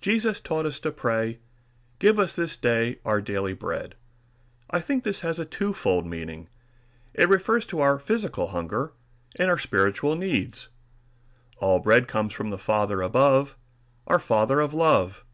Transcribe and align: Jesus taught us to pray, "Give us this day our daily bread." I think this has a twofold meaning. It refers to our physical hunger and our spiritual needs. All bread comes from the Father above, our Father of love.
Jesus 0.00 0.38
taught 0.38 0.64
us 0.64 0.78
to 0.78 0.92
pray, 0.92 1.40
"Give 1.98 2.20
us 2.20 2.36
this 2.36 2.56
day 2.56 3.00
our 3.04 3.20
daily 3.20 3.52
bread." 3.52 3.96
I 4.70 4.78
think 4.78 5.02
this 5.02 5.22
has 5.22 5.40
a 5.40 5.44
twofold 5.44 6.06
meaning. 6.06 6.46
It 7.14 7.28
refers 7.28 7.66
to 7.66 7.80
our 7.80 7.98
physical 7.98 8.46
hunger 8.46 8.92
and 9.40 9.50
our 9.50 9.58
spiritual 9.58 10.14
needs. 10.14 10.68
All 11.58 11.80
bread 11.80 12.06
comes 12.06 12.32
from 12.32 12.50
the 12.50 12.58
Father 12.58 13.02
above, 13.02 13.56
our 14.06 14.20
Father 14.20 14.60
of 14.60 14.72
love. 14.72 15.24